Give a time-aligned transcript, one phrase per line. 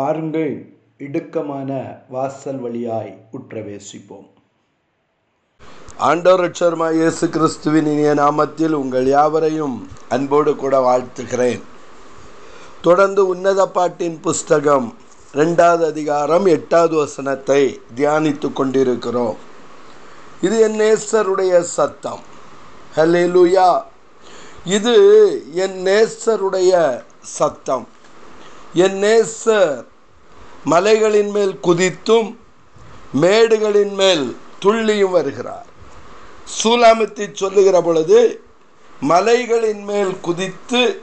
[0.00, 1.70] பாருங்கள் இடுக்கமான
[2.08, 4.28] வாசல் வழியாய் உற்றவேசிப்போம்.
[5.98, 11.60] ஆண்டோர் ரட்சகருமாய் இயேசு கிறிஸ்துவின் இனிய நாமத்தில் உங்கள் யாவரையும் அன்போடு கூட வாழ்த்துகிறேன்.
[12.80, 14.94] தொடர்ந்து உன்னத பாட்டின் புஸ்தகம்
[15.34, 19.36] ரெண்டாவது அதிகாரம் எட்டாவது வசனத்தை தியானித்து கொண்டிருக்கிறோம்.
[20.40, 22.20] இது என் நேசருடைய சத்தம்.
[22.96, 23.82] ஹல்லேலூயா.
[24.64, 24.96] இது
[25.52, 27.88] என் நேசருடைய சத்தம்.
[28.74, 29.88] என் நேசர்
[30.64, 32.36] மலைகளின் மேல் குதித்தும்
[33.20, 35.66] மேடுகளின் மேல் துள்ளியும் வருகிறார்.
[36.62, 38.42] சூலாமித்தி சொல்லுகிற பொழுது
[39.00, 41.02] மலைகளின் மேல் குதித்து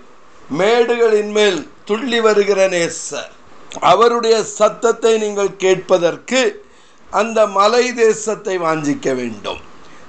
[0.58, 3.32] மேடுகளின் மேல் துள்ளி வருகிற நேசர்.
[3.80, 6.66] அவருடைய சத்தத்தை நீங்கள் கேட்பதற்கு
[7.10, 9.60] அந்த மலை தேசத்தை வாஞ்சிக்க வேண்டும்.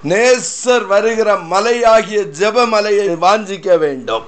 [0.04, 4.24] நேசர் வருகிற மலையாகிய ஜபமலையை வாஞ்சிக்க வேண்டும்.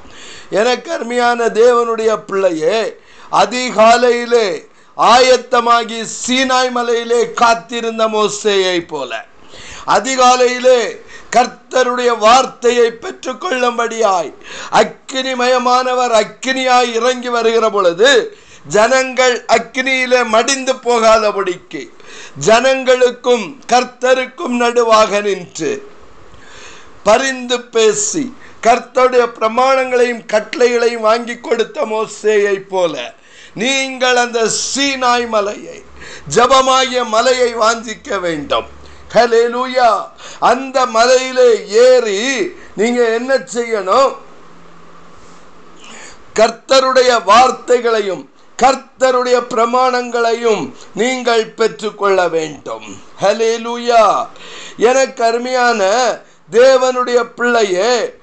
[0.50, 2.96] எனக்கு அருமையான தேவனுடைய பிள்ளையே
[3.30, 4.68] அதிகாலையிலே
[5.08, 9.10] ஆயத்தமாகி சீனாய் மலையிலே காத்திருந்த மோசேயை போல.
[9.86, 10.80] அதிகாலையிலே
[11.32, 14.30] கர்த்தருடைய வார்த்தையை பெற்றுக்கொள்ளும்படியாய்
[14.72, 18.10] அக்கினிமயமானவர் அக்கினியாய் இறங்கி வருகிற பொழுது
[18.68, 21.82] ஜனங்கள் அக்னியிலே மடிந்து போகாதபடிக்கு
[22.46, 25.72] ஜனங்களுக்கும் கர்த்தருக்கும் நடுவாக நின்று
[27.02, 28.24] பரிந்து பேசி
[28.62, 32.94] கர்த்தருடைய பிரமாணங்களையும் கட்டளைகளையும் வாங்கி கொடுத்த மோசேயை போல
[33.54, 35.78] நீங்கள் அந்த சீனாய் மலையை
[36.34, 38.68] ஜபமாகிய மலையை வாஞ்சிக்க வேண்டும்.
[39.14, 39.90] ஹலேலூயா
[40.38, 42.18] அந்த மலையிலே ஏறி
[42.76, 44.12] நீங்க என்ன செய்யணும்?
[46.34, 52.86] கர்த்தருடைய வார்த்தைகளையும் கர்த்தருடைய பிரமாணங்களையும் நீங்கள் பெற்றுக்கொள்ள வேண்டும்.
[53.20, 54.26] ஹலேலூயா
[54.76, 55.82] எனக்கு அருமையான
[56.50, 58.14] தேவனுடைய பிள்ளையே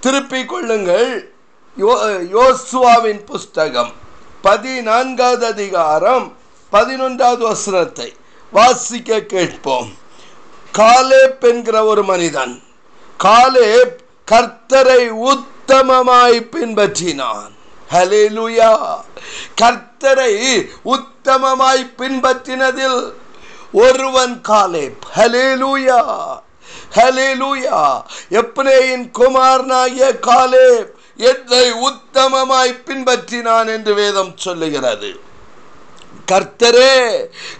[0.00, 1.32] திருப்பிக் கொள்ளுங்கள்.
[2.36, 3.92] யோசுவாவின் புஸ்தகம்.
[4.42, 6.36] பதினான்காவது அதிகாரம்
[6.72, 8.16] பதினொன்றாவது வசனத்தை
[8.52, 9.92] வாசிக்க கேட்போம்.
[10.72, 12.62] காலேப் என்கிற ஒரு மனிதன்
[13.24, 13.96] காலேப்
[14.30, 17.50] கர்த்தரை உத்தமமாய் பின்பற்றினான்.
[17.90, 19.00] ஹலேலுயா
[19.60, 23.12] கர்த்தரை உத்தமமாய் பின்பற்றினதில்
[23.72, 25.02] ஒருவன் காலேப்.
[25.16, 26.00] ஹலேலுயா
[26.94, 30.98] ஹலேலுயா எப்ரேயின் குமாரனாகிய காலேப்.
[31.28, 35.10] என்னை உத்தமமாய் பின்பற்றினான் என்று வேதம் சொல்லுகிறது.
[36.30, 36.92] கர்த்தரே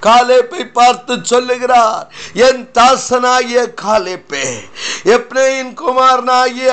[0.00, 4.44] காலேப்பை பார்த்து சொல்லுகிறார் என் தாசனாகிய காலேப்பே
[5.04, 6.70] எப்ரேயின் குமாரனாகிய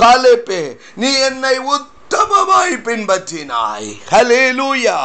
[0.00, 0.62] காலேப்பே
[0.94, 3.90] நீ என்னை உத்தமமாய் பின்பற்றினாய்.
[4.10, 4.98] ஹலேலூயா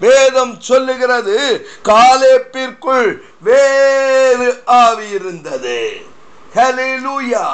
[0.00, 1.38] வேதம் சொல்லுகிறது
[1.84, 3.10] காலேப்பிற்குள்
[3.40, 5.80] வேறு ஆவி இருந்தது.
[6.54, 7.46] ஹலேலூயா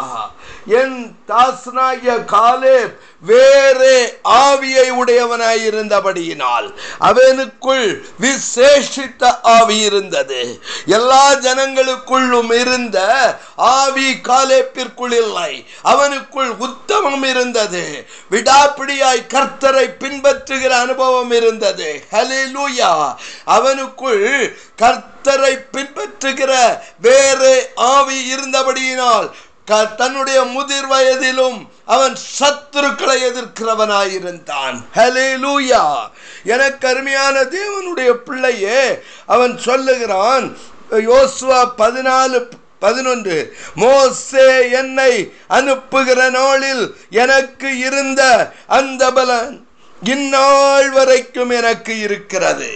[0.66, 10.60] என் தாசனாகிய காலேப் வேறே ஆவியை உடையவனாய் இருந்தபடியினால் அவனுக்குள் விசேஷித்த ஆவி இருந்தது.
[10.86, 12.98] எல்லா ஜனங்களுக்குள்ளும் இருந்த
[13.56, 15.66] ஆவி காலேப்பிற்குள் இல்லை.
[15.84, 18.06] அவனுக்குள் உத்தமம் இருந்தது.
[18.30, 22.04] விடாப்பிடியாய் கர்த்தரை பின்பற்றுகிற அனுபவம் இருந்தது.
[22.10, 23.14] ஹலிலூயா
[23.46, 29.30] அவனுக்குள் கர்த்தரை பின்பற்றுகிற வேறு ஆவி இருந்தபடியினால்
[29.96, 34.76] தன்னுடைய முதிர் வயதிலும் அவன் சத்துருக்களை எதிர்க்கிறவனாயிருந்தான்.
[34.94, 35.96] ஹலேலூயா
[36.44, 40.56] எனக்கு அருமையான தேவனுடைய பிள்ளையே அவன் சொல்லுகிறான்
[40.90, 49.66] யோசுவா பதினாலு பதினொன்று மோசே என்னை அனுப்புகிற நாளில் எனக்கு இருந்த அந்த பலன்
[50.02, 52.70] இந்நாள் வரைக்கும் எனக்கு இருக்கிறது.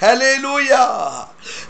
[0.00, 0.84] ஹலே லூயா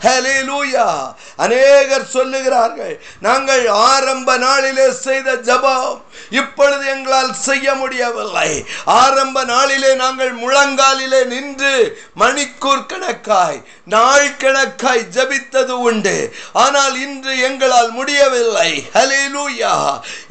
[0.03, 0.87] ஹலே லூயா
[1.35, 5.93] அநேகர் சொல்லுகிறார்கள் நாங்கள் ஆரம்ப நாளிலே செய்த ஜபம்
[6.39, 8.51] இப்பொழுது எங்களால் செய்ய முடியவில்லை.
[8.85, 11.73] ஆரம்ப நாளிலே நாங்கள் முழங்காலிலே நின்று
[12.21, 13.59] மணிக்கூர் கணக்காய்
[13.95, 16.15] நாள் கணக்காய் ஜபித்தது உண்டு.
[16.63, 18.71] ஆனால் இன்று எங்களால் முடியவில்லை.
[18.97, 19.73] ஹலேலூயா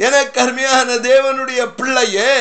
[0.07, 2.33] எனக்கு அருமையான தேவனுடைய பிள்ளையே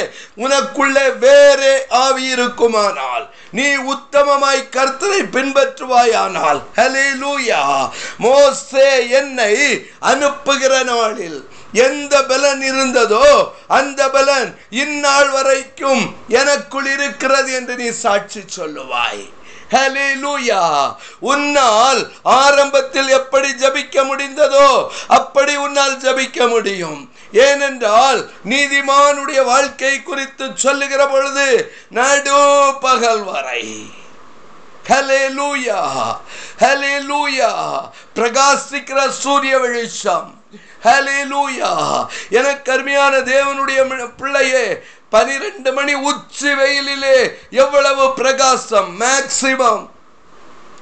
[0.43, 1.75] உனக்குள்ளே வேறே
[2.05, 3.25] ஆவி இருக்குமானால்
[3.57, 7.61] நீ உத்தமமாய் கர்த்தரை பின்பற்றுவாயானால் ஹலேலூயா
[8.17, 8.89] மோசே
[9.19, 9.55] என்னை
[10.11, 11.39] அனுப்புகிற நாளில்
[11.73, 19.29] எந்த பலன் இருந்ததோ அந்த பலன் இந்நாள் வரைக்கும் எனக்குள் இருக்கிறது என்று நீ சாட்சி சொல்லுவாய்.
[21.19, 27.13] உன்னால் ஆரம்பத்தில் எப்படி ஜபிக்க முடிந்ததோ அப்படி உன்னால் ஜபிக்க முடியும்.
[27.31, 33.91] ஏனென்றால் நீதிமானுடைய வாழ்க்கை குறித்து சொல்லுகிற பொழுது நடு பகல் வரை.
[38.15, 40.40] பிரகாசிக்கிற சூரிய வெளிச்சம்.
[40.83, 41.71] ஹலிலூயா
[42.29, 49.89] எனக்கு அருமையான தேவனுடைய பிள்ளையே பனிரெண்டு மணி உச்சி வெயிலிலே எவ்வளவு பிரகாசம் மேக்சிமம்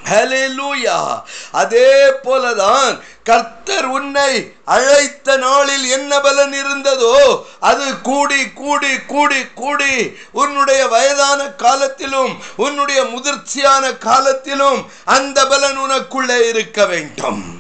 [0.05, 1.23] ஹalleluya.
[1.51, 10.87] அதே போலதான் கர்த்தர் உன்னை அழைத்த நாளில் என்ன பலன் இருந்ததோ அது கூடி கூடி கூடி கூடி உன்னுடைய
[10.87, 17.58] வயதான காலத்திலும் உன்னுடைய முதிர்ச்சியான காலத்திலும் அந்த பலன் உனக்குள்ளே இருக்க வேண்டும்.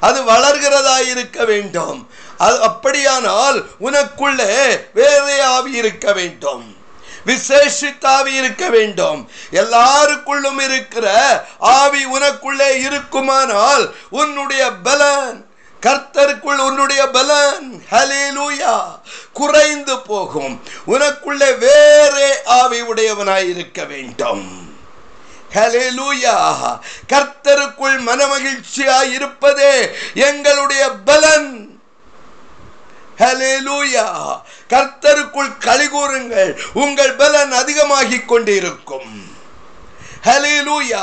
[0.00, 2.10] அது வளர்கிறதா இருக்க வேண்டும்.
[2.38, 6.76] அது அப்படியானால் உனக்குள்ளே வேறே ஆவி இருக்க வேண்டும்.
[7.26, 9.30] விசேஷித்தாவி இருக்க வேண்டும்.
[9.52, 15.46] எல்லாருக்குள்ளும் இருக்கிற ஆவி உனக்குள்ளே இருக்குமானால் உன்னுடைய பலன்
[15.82, 19.00] கர்த்தருக்குள் உன்னுடைய பலன் ஹலேலூயா
[19.32, 20.62] குறைந்து போகும்.
[20.86, 24.67] உனக்குள்ளே வேறே ஆவி உடையவனாய் இருக்க வேண்டும்.
[25.54, 26.36] ஹலேலூயா
[27.12, 31.80] கர்த்தருக்குள் மனமகிழ்ச்சியாய் இருப்பதே எங்களுடைய பலன்.
[33.18, 34.06] ஹலேலூயா
[34.68, 39.36] கர்த்தருக்குள் கலிகூறுங்கள் உங்கள் பலன் அதிகமாகிக் கொண்டிருக்கும்.
[40.26, 41.02] ஹலிலூயா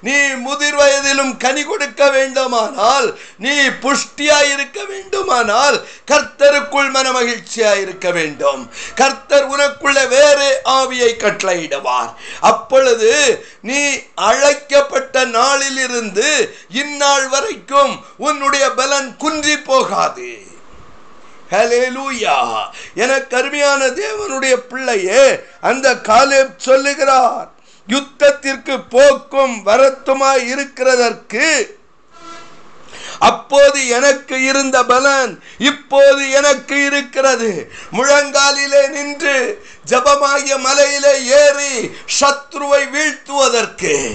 [0.00, 3.54] நீ முதிர் வயதிலும் கனி கொடுக்க வேண்டுமானால் நீ
[3.84, 5.76] புஷ்டியாய் இருக்க வேண்டுமானால்
[6.10, 8.62] கர்த்தருக்குள் மனமகிழ்ச்சியாய் இருக்க வேண்டும்.
[8.94, 12.10] கர்த்தர் உனக்குள்ள வேறு ஆவியை கட்டளையிடுவார்.
[12.40, 13.12] அப்பொழுது
[13.60, 13.82] நீ
[14.14, 20.30] அழைக்கப்பட்ட நாளிலிருந்து இந்நாள் வரைக்கும் உன்னுடைய பலன் குன்றி போகாது.
[21.50, 22.36] ஹலேலூயா
[22.94, 25.24] எனக்கு அருமையான தேவனுடைய பிள்ளையே
[25.60, 27.48] அந்த காலே சொல்லுகிறார்
[27.88, 31.80] யுத்தத்திற்கு போக்கும் வரத்துமாய் இருக்கிறதற்கு
[33.18, 37.72] அப்போது எனக்கு இருந்த பலன் இப்போது எனக்கு இருக்கிறது.
[37.92, 41.90] முழங்காலிலே நின்று ஜபமாகிய மலையிலே ஏறி
[42.20, 44.14] சத்ருவை வீழ்த்துவதற்கு.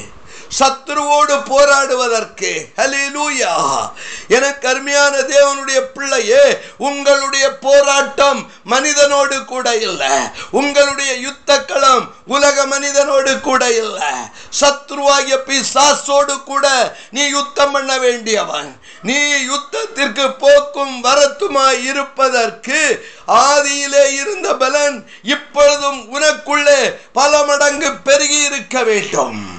[0.59, 2.65] சத்ருவோடு போராடுவதற்கு.
[2.75, 3.91] ஹலிலூயா
[4.27, 10.09] எனக்கு அருமையான தேவனுடைய பிள்ளையே உங்களுடைய போராட்டம் மனிதனோடு கூட இல்லை.
[10.51, 14.11] உங்களுடைய யுத்த களம் உலக மனிதனோடு கூட இல்லை.
[14.59, 18.79] சத்ருவாகிய பிசாசோடு கூட நீ யுத்தம் பண்ண வேண்டியவன்.
[19.01, 29.56] நீ யுத்தத்திற்கு போக்கும் வரத்துமாய் இருப்பதற்கு ஆதியிலே இருந்த பலன் இப்பொழுதும் உனக்குள்ளே பல மடங்கு பெருகி இருக்க வேண்டும்.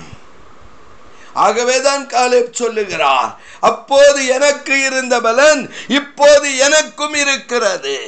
[1.46, 3.32] ஆகவேதான் காலேப் சொல்லுகிறார்
[3.70, 7.98] அப்போது எனக்கு இருந்த பலன் இப்போது எனக்கும் இருக்கிறது.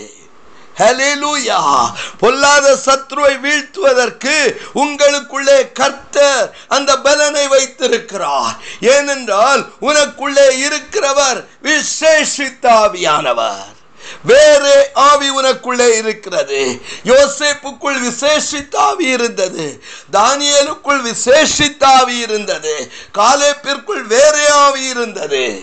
[2.21, 4.37] பொல்லாத சத்ருவை வீழ்த்துவதற்கு
[4.75, 6.47] உங்களுக்குள்ளே கர்த்தர்
[6.77, 8.55] அந்த பலனை வைத்திருக்கிறார்.
[8.95, 13.77] ஏனென்றால் உனக்குள்ளே இருக்கிறவர் விசேஷித்தாவியானவர்
[14.25, 16.81] வேறு ஆவி உனக்குள்ளே இருக்கிறது.
[17.05, 19.83] யோசேப்புக்குள் விசேஷித்தாவி இருந்தது.
[20.13, 22.91] தானியலுக்குள் விசேஷித்தாவி இருந்தது.
[23.15, 25.63] காலேப்பிற்குள் வேறே ஆவி இருந்தது.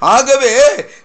[0.00, 0.56] ஆகவே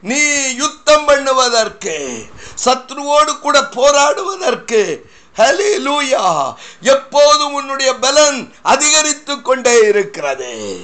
[0.01, 0.21] நீ
[0.55, 2.25] யுத்தம் பண்ணுவதற்கு
[2.65, 5.07] சத்ருவோடு கூட போராடுவதற்கு
[5.37, 10.77] ஹலிலூயா எப்போதும் உன்னுடைய பலன் அதிகரித்து கொண்டே இருக்கிறது.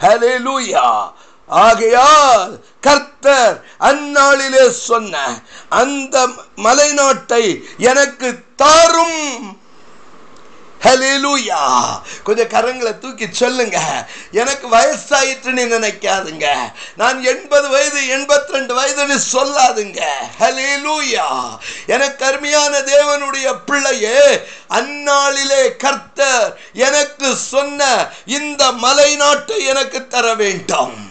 [0.00, 1.12] ஹலிலூயா
[1.48, 9.64] ஆகையால் கர்த்தர் அந்நாளிலே சொன்ன அந்த மலைநாட்டை எனக்கு தாரும்.
[10.84, 11.84] ஹலேலூயா
[12.24, 14.08] கொஞ்சம் கரங்களை தூக்கி சொல்லுங்க.
[14.30, 16.46] எனக்கு வயசாயிட்டுன்னு நினைக்காதுங்க.
[16.96, 20.02] நான் எண்பது வயது எண்பத்தி ரெண்டு வயதுன்னு சொல்லாதுங்க.
[20.40, 31.05] ஹலிலூயா எனக்கு அருமையான தேவனுடைய பிள்ளையே அந்நாளிலே கர்த்தர் எனக்கு சொன்ன இந்த மலை நாட்டை எனக்கு தர வேண்டும்.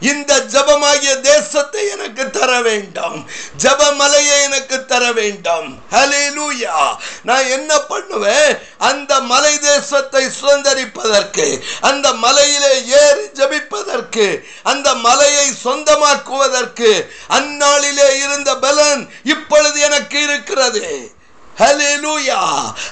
[0.00, 3.28] இந்த ஜபமாகிய தேசத்தை எனக்கு தர வேண்டும்.
[3.62, 5.82] ஜபமலையை எனக்கு தர வேண்டும்.
[5.90, 8.58] ஹலேலூயா நான் என்ன பண்ணுவேன்?
[8.78, 19.80] அந்த மலை தேசத்தை சுதந்திரிப்பதற்கு அந்த மலையிலே ஏறி ஜபிப்பதற்கு அந்த மலையை சொந்தமாக்குவதற்கு அந்நாளிலே இருந்த பலன் இப்பொழுது
[19.80, 21.16] எனக்கு இருக்கிறது.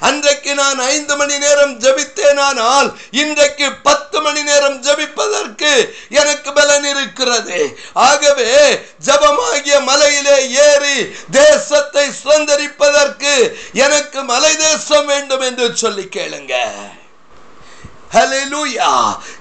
[0.09, 5.73] அன்றைக்கு நான் ஐந்து மணி நேரம் ஜபித்தேனானால் இன்றைக்கு பத்து மணி நேரம் ஜபிப்பதற்கு
[6.09, 7.61] எனக்கு பலன் இருக்கிறது.
[8.09, 8.51] ஆகவே
[9.07, 10.99] ஜபமாகிய மலையிலே ஏறி
[11.31, 13.35] தேசத்தை சுதந்திரிப்பதற்கு
[13.73, 16.55] எனக்கு மலை தேசம் வேண்டும் என்று சொல்லி கேளுங்க.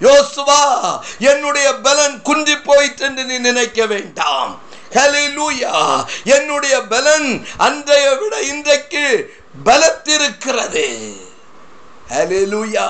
[0.05, 0.63] யோசுவா
[1.31, 4.34] என்னுடைய பலன் குன்றி போயிட்டு என்று நீ நினைக்க வேண்டாம்.
[4.95, 5.73] ஹalleluya
[6.35, 7.29] என்னுடைய பலன்
[7.67, 9.05] அன்றைய விட இன்றைக்கு
[9.67, 10.87] பலத்திருக்கிறது.
[12.13, 12.87] ஹalleluya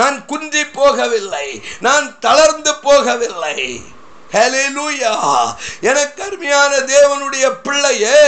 [0.00, 1.46] நான் குன்றி போகவில்லை.
[1.86, 3.58] நான் தளர்ந்து போகவில்லை.
[4.34, 5.12] ஹalleluya
[5.90, 8.20] எனக்கு அருமையான தேவனுடைய பிள்ளையே.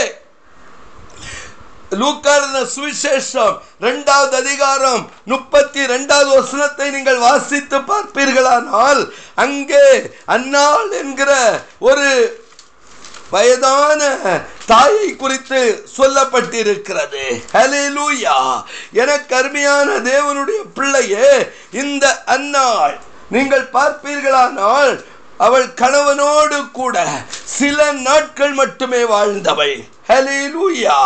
[2.00, 9.02] லூக்கான சுவிசேஷம் இரண்டாவது அதிகாரம் முப்பத்தி இரண்டாவது வசனத்தை நீங்கள் வாசித்து பார்ப்பீர்களானால்
[9.44, 9.84] அங்கே
[10.36, 11.30] அன்னாள் என்கிற
[11.78, 12.08] ஒரு
[13.30, 14.00] வயதான
[14.66, 15.61] தாயை குறித்து
[15.97, 17.25] சொல்லப்பட்டிருக்கிறது.
[17.52, 18.37] ஹalleluya
[18.92, 21.28] என கருமையான தேவனுடைய பிள்ளையே
[21.83, 22.97] இந்த அன்னாள்
[23.30, 24.95] நீங்கள் பார்ப்பீர்களானால்
[25.38, 27.06] அவள் கணவனோடு கூட
[27.45, 29.76] சில நாட்கள் மட்டுமே வாழ்ந்தவள்.
[30.09, 30.99] ஹalleluya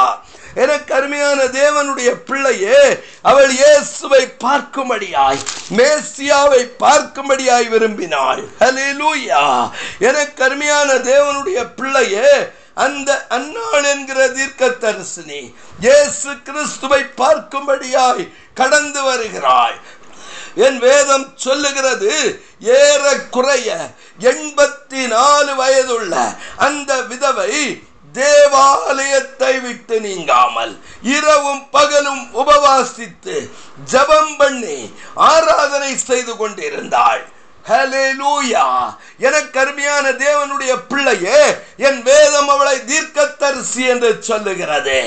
[0.55, 2.81] எனக்கு அருமையான தேவனுடைய பிள்ளையே
[3.23, 5.41] அவள் இயேசுவை பார்க்கும்படியாய்
[5.77, 8.41] மேசியாவை பார்க்கும்படியாய் விரும்பினாள்.
[8.99, 9.43] லூயா
[9.99, 12.33] எனக்கு அருமையான தேவனுடைய பிள்ளையே
[12.75, 15.41] அந்த அன்னாள் என்கிற தீர்க்க தரிசினி
[15.81, 19.79] இயேசு கிறிஸ்துவை பார்க்கும்படியாய் கடந்து வருகிறாள்
[20.57, 22.13] என் வேதம் சொல்லுகிறது
[22.63, 23.69] ஏறக்குறைய
[24.21, 26.15] எண்பத்தி நாலு வயதுள்ள
[26.57, 27.53] அந்த விதவை
[28.13, 33.37] தேவாலயத்தை விட்டு நீங்காமல் இரவும் பகலும் உபவாசித்து
[33.85, 34.79] ஜபம் பண்ணி
[35.15, 37.23] ஆராதனை செய்து கொண்டிருந்தாள்.
[39.19, 41.43] எனக்கு அருமையான தேவனுடைய பிள்ளையே
[41.77, 45.01] என் வேதம் அவளை தீர்க்கத்தரிசி என்று சொல்லுகிறது.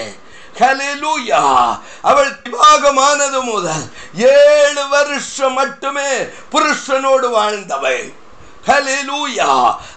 [2.01, 6.11] அவள் விவாகமானது முதல் ஏழு வருஷம் மட்டுமே
[6.51, 8.03] புருஷனோடு வாழ்ந்தவள்.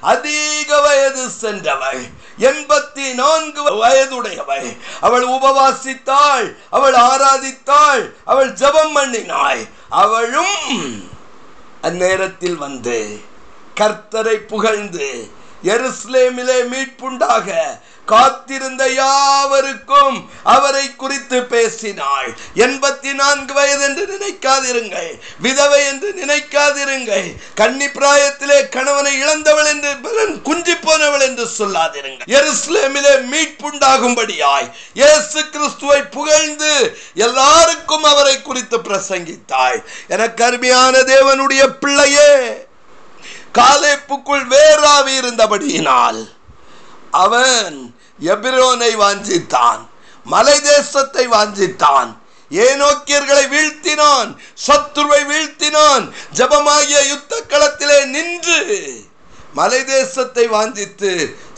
[0.00, 1.98] அதிக வயது சென்றவை
[2.38, 9.68] எண்பத்தி நான்கு வயதுடையவை அவள் உபவாசித்தாள் அவள் ஆராதித்தாள் அவள் ஜெபம் பண்ணினாள்.
[9.88, 11.04] அவளும்
[11.82, 13.20] அந்நேரத்தில் வந்து
[13.80, 15.30] கர்த்தரை புகழ்ந்து
[15.64, 17.54] எருஸ்லேமிலே மீட்புண்டாக
[18.04, 22.36] காத்திருந்த யாவருக்கும் அவரை குறித்து பேசினாள்.
[22.54, 25.18] எண்பத்தி நான்கு வயது என்று நினைக்காதிருங்கள்.
[25.40, 27.34] விதவை என்று நினைக்காதிருங்கள்.
[27.54, 32.26] கன்னி பிராயத்திலே கணவனை இழந்தவள் என்று பலன் குஞ்சி போனவள் என்று சொல்லாதிருங்கள்.
[32.26, 39.82] எருஸ்லேமிலே மீட்புண்டாகும்படியாய் இயேசு கிறிஸ்துவை புகழ்ந்து எல்லாருக்கும் அவரை குறித்து பிரசங்கித்தாய்.
[40.08, 42.66] எனக்கு அருமையான தேவனுடைய பிள்ளையே
[43.58, 46.20] காலேப்புக்குள் வேறாவி இருந்தபடியினால்
[47.24, 47.76] அவன்
[48.34, 49.82] எபிரோனை வாஞ்சித்தான்
[50.26, 52.10] மலை தேசத்தை வாஞ்சித்தான்
[52.50, 54.30] ஏனோக்கியர்களை வீழ்த்தினான்
[54.66, 56.04] சத்துருவை வீழ்த்தினான்
[56.38, 58.60] ஜபமாகிய யுத்த களத்திலே நின்று
[59.58, 61.10] மலை தேசத்தை வாஞ்சித்து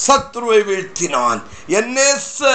[0.06, 1.40] சத்ருவை வீழ்த்தினான்.
[1.78, 2.50] என்னேச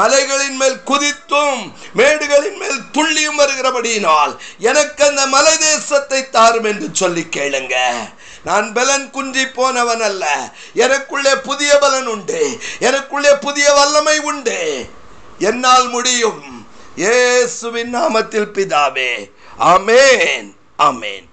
[0.00, 1.62] மலைகளின் மேல் குதித்தும்
[1.98, 4.32] மேடுகளின் மேல் துள்ளியும் வருகிறபடியினால்
[4.70, 7.76] எனக்கு அந்த மலை தேசத்தை தாரும் என்று சொல்லி கேளுங்க.
[8.44, 10.52] நான் பலன் குன்றி போனவன் அல்ல.
[10.74, 12.60] எனக்குள்ளே புதிய பலன் உண்டு.
[12.80, 14.90] எனக்குள்ளே புதிய வல்லமை உண்டு.
[15.38, 16.66] என்னால் முடியும்.
[16.96, 19.30] இயேசுவின் நாமத்தில் பிதாவே.
[19.58, 20.56] ஆமேன்.
[20.78, 21.30] ஆமேன்.